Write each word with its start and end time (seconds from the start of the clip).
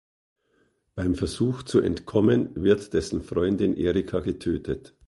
Bei 0.95 1.03
dem 1.03 1.13
Versuch 1.13 1.61
zu 1.61 1.79
entkommen 1.79 2.49
wird 2.55 2.93
dessen 2.95 3.21
Freundin 3.21 3.77
Erica 3.77 4.19
getötet. 4.21 4.95